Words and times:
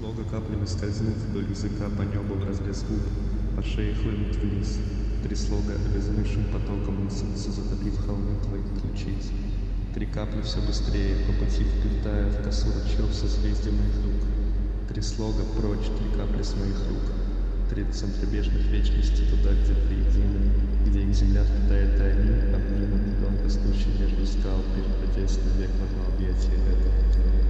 слога 0.00 0.24
каплями 0.24 0.64
скользнув 0.64 1.14
вдоль 1.28 1.50
языка 1.50 1.84
по 1.98 2.02
небу 2.02 2.34
в 2.34 2.48
разрез 2.48 2.84
губ, 2.88 3.04
по 3.54 3.62
шее 3.62 3.94
хлынут 3.94 4.34
вниз. 4.36 4.78
Три 5.22 5.36
слога 5.36 5.74
обезумевшим 5.74 6.44
потоком 6.44 7.04
несутся, 7.04 7.52
затопив 7.52 7.98
холмы 8.06 8.40
твоих 8.44 8.64
ключиц. 8.80 9.28
Три 9.92 10.06
капли 10.06 10.40
все 10.40 10.60
быстрее, 10.62 11.16
по 11.26 11.32
пути 11.34 11.64
вплетая 11.64 12.30
в 12.30 12.42
косу 12.42 12.68
ручьев 12.68 13.12
созвездия 13.12 13.72
моих 13.72 13.96
рук. 14.02 14.22
Три 14.88 15.02
слога 15.02 15.44
прочь, 15.58 15.92
три 15.98 16.08
капли 16.16 16.42
с 16.42 16.54
моих 16.56 16.80
рук. 16.88 17.06
Три 17.68 17.84
центробежных 17.92 18.64
вечности 18.72 19.28
туда, 19.28 19.52
где 19.52 19.74
триедины, 19.84 20.48
где 20.86 21.02
их 21.02 21.14
земля 21.14 21.44
впитает 21.44 22.00
и 22.00 22.02
они, 22.02 22.54
обнимут 22.56 23.20
дом, 23.20 23.36
растущий 23.44 23.92
между 24.00 24.24
скал, 24.24 24.64
превратясь 24.72 25.38
навек 25.44 25.70
в 25.76 25.84
одно 25.84 26.14
объятие 26.14 26.56
этого 26.72 27.49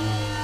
Yeah. 0.00 0.41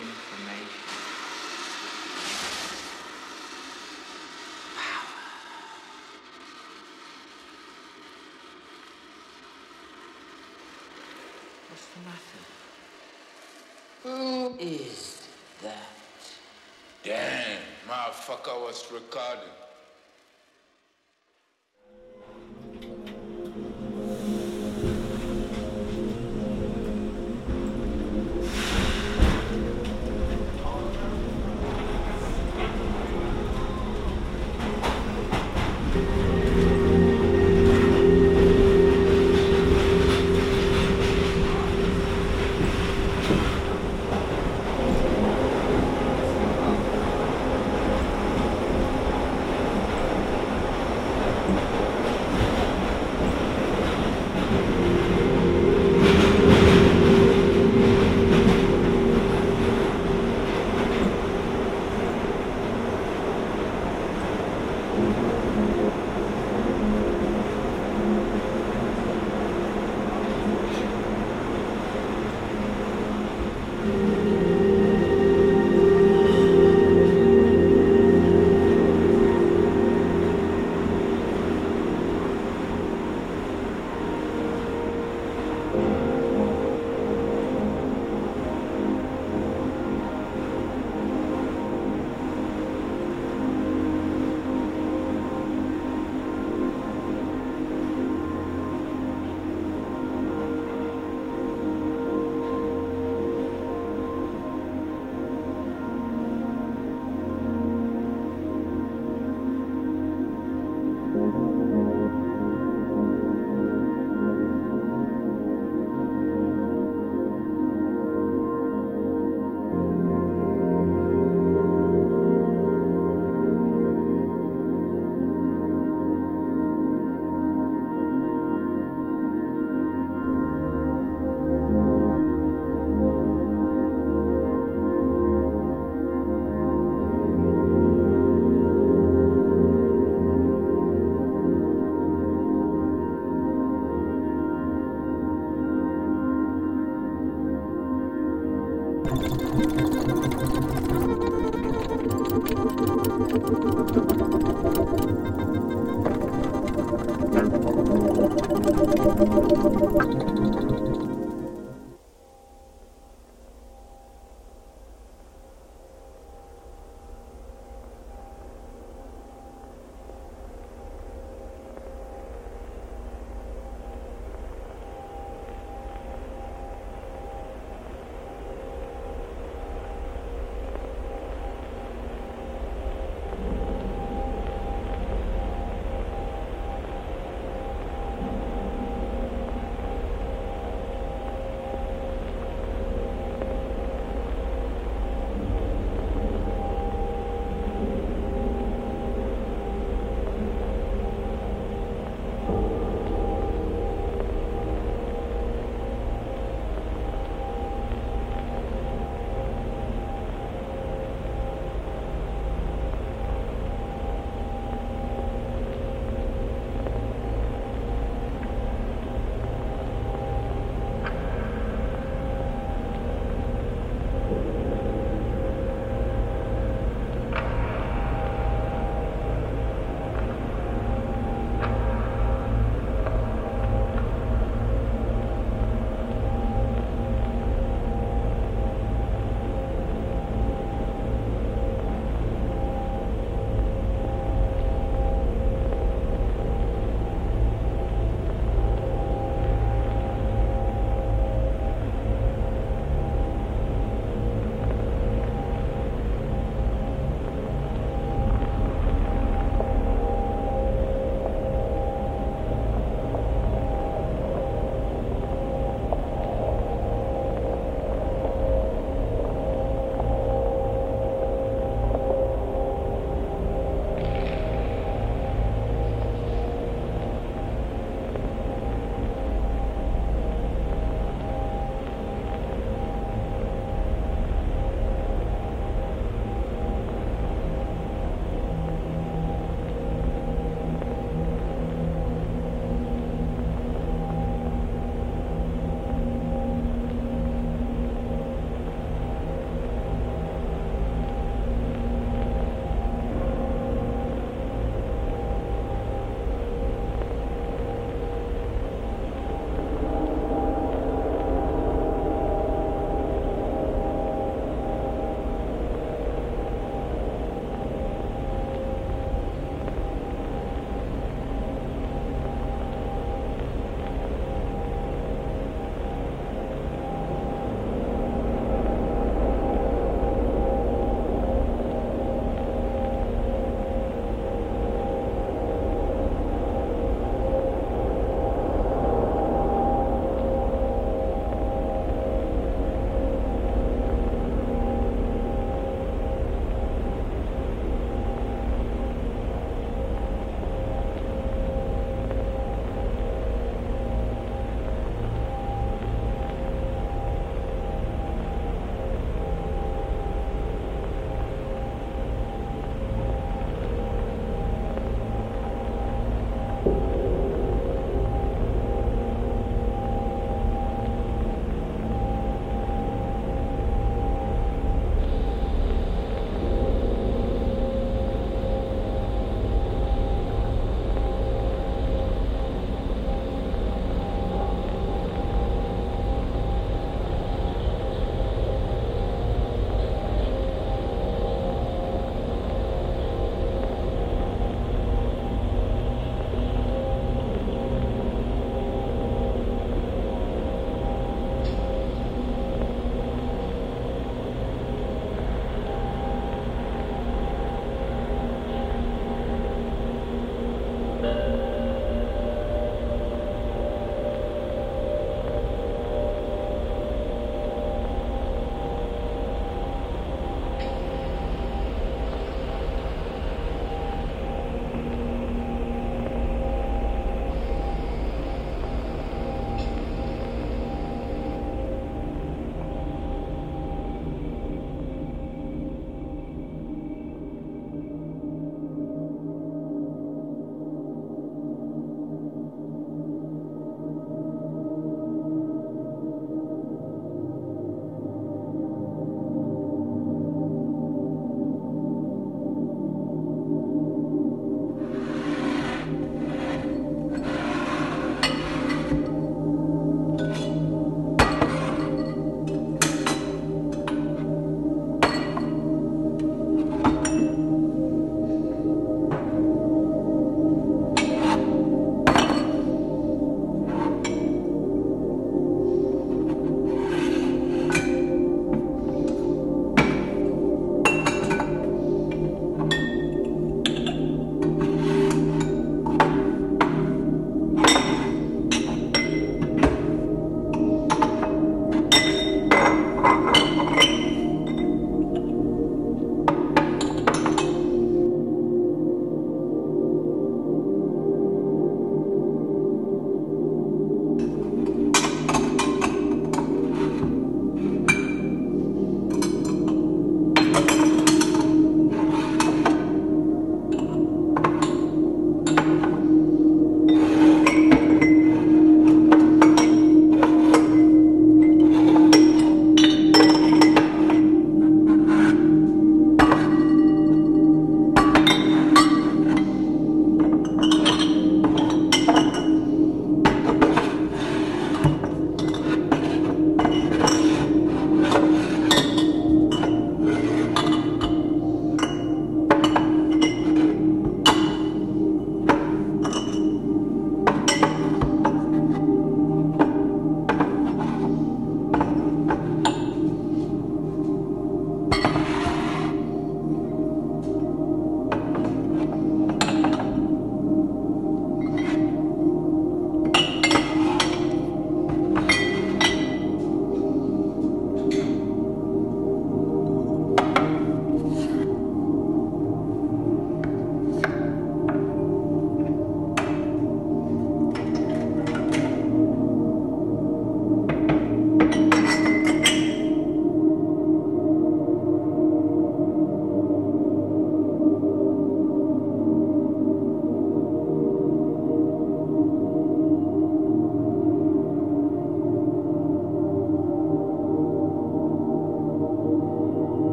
information. 0.00 0.84
Power. 4.76 5.12
What's 11.68 11.86
the 11.94 12.00
matter? 12.08 12.44
Who 14.04 14.56
is 14.58 15.28
that? 15.62 15.92
Damn, 17.02 17.60
motherfucker 17.88 18.56
was 18.66 18.84
recording. 18.92 19.67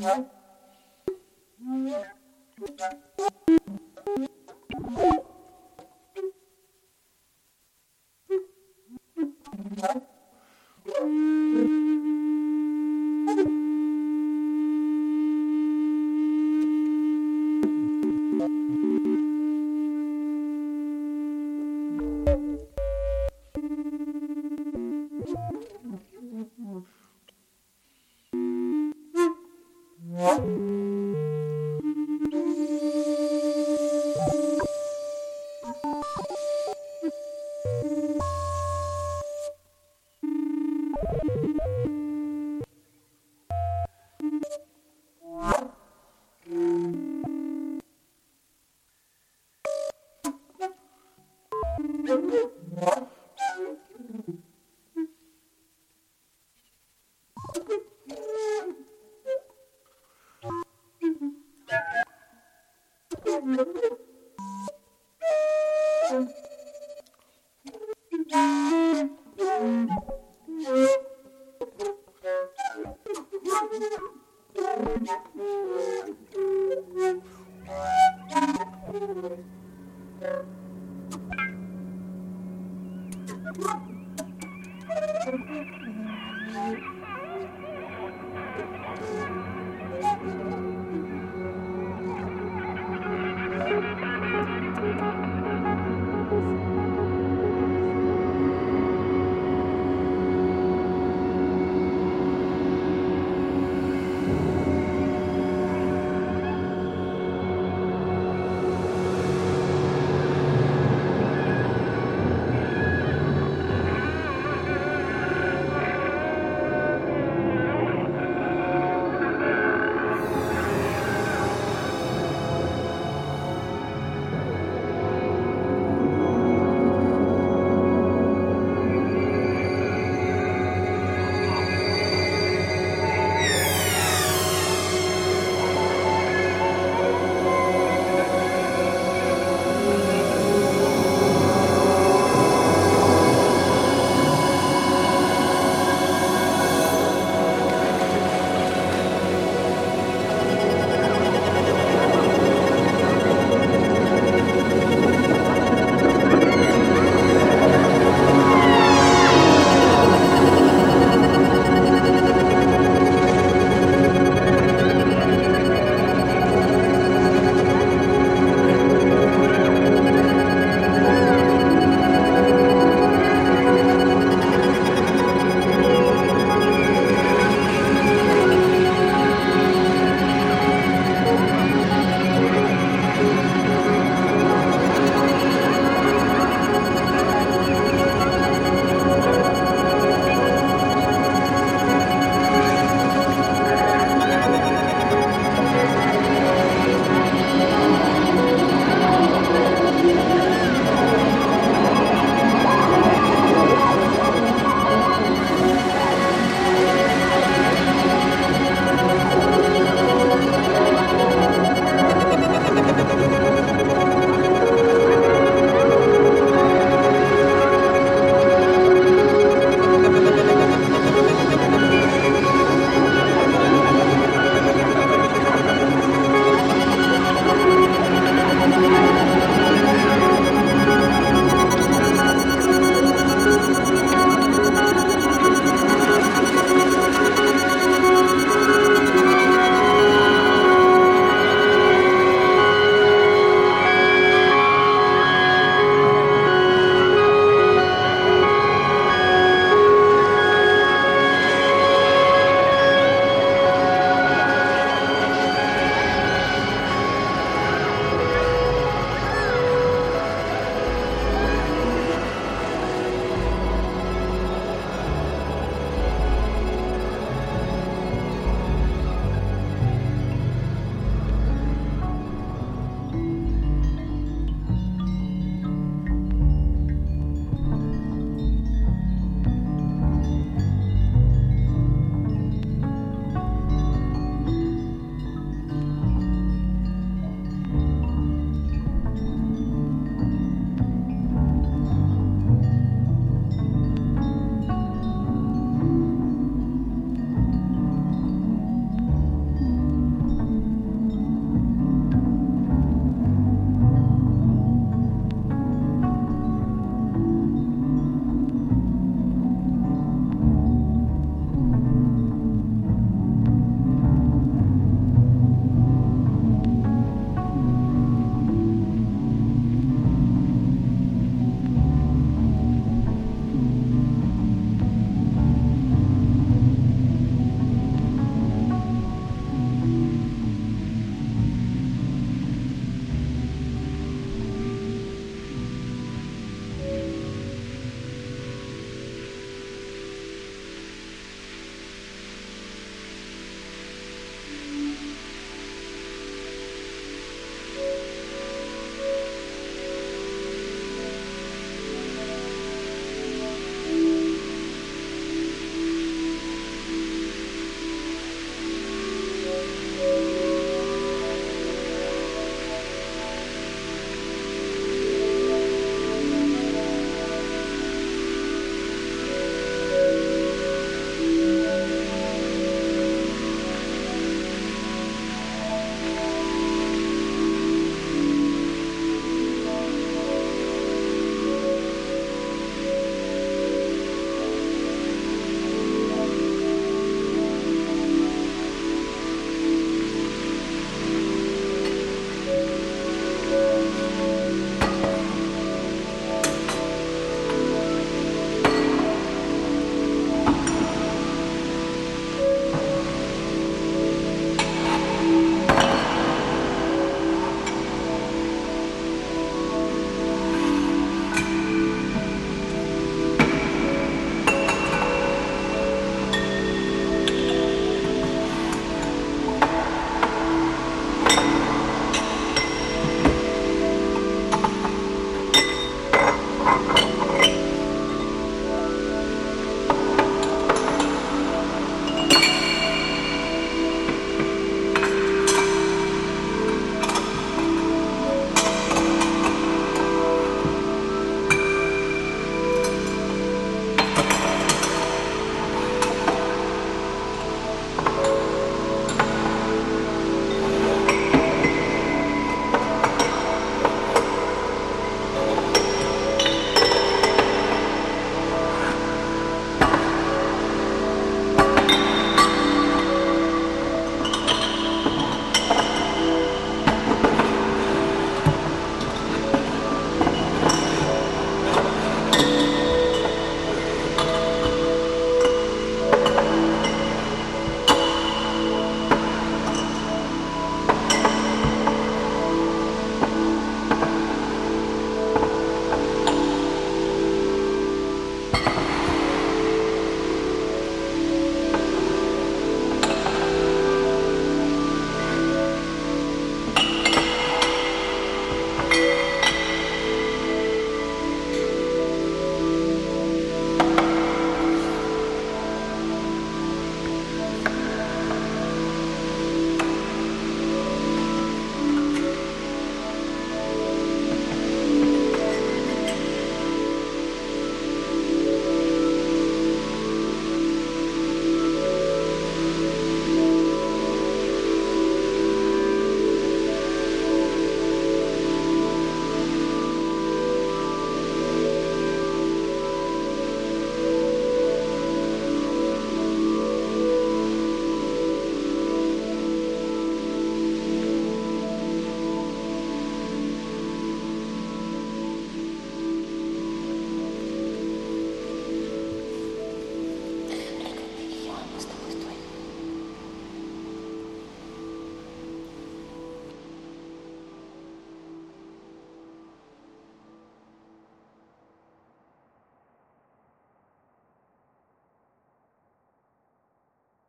Thank 0.00 0.28
you. 1.58 3.09